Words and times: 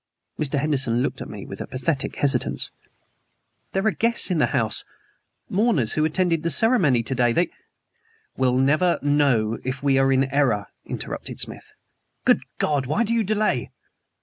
Mr. 0.39 0.57
Henderson 0.57 1.03
looked 1.03 1.21
at 1.21 1.29
me 1.29 1.45
with 1.45 1.59
pathetic 1.69 2.15
hesitance. 2.15 2.71
"There 3.73 3.85
are 3.85 3.91
guests 3.91 4.31
in 4.31 4.39
the 4.39 4.47
house 4.47 4.83
mourners 5.47 5.93
who 5.93 6.03
attended 6.05 6.41
the 6.41 6.49
ceremony 6.49 7.03
to 7.03 7.13
day. 7.13 7.31
They" 7.31 7.51
"Will 8.35 8.57
never 8.57 8.97
know, 9.03 9.59
if 9.63 9.83
we 9.83 9.99
are 9.99 10.11
in 10.11 10.23
error," 10.33 10.65
interrupted 10.85 11.39
Smith. 11.39 11.75
"Good 12.25 12.41
God! 12.57 12.87
why 12.87 13.03
do 13.03 13.13
you 13.13 13.23
delay?" 13.23 13.69